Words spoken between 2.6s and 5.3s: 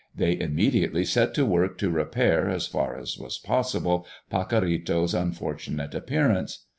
far as it was possible, Pacorrito's